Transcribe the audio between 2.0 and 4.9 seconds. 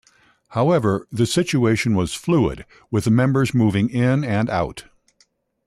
fluid, with members moving in and out.